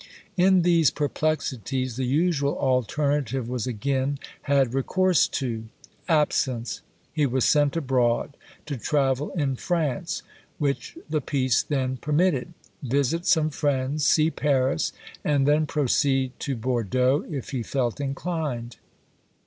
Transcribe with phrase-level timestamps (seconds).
[0.35, 4.17] In these perplexities, the usual alternative was again
[4.49, 5.65] had recourse to
[6.09, 6.81] absence;
[7.13, 8.35] he was sent abroad,
[8.65, 10.23] to travel in France,
[10.57, 14.91] which the peace then permitted, visit some friends, see Paris,
[15.23, 18.77] and then proceed to Bordeaux if he felt inclined.